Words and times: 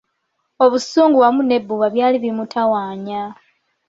Obusungu 0.65 1.17
wamu 1.23 1.41
n'ebbuba 1.43 1.87
byali 1.93 2.17
bimutawaanya. 2.23 3.21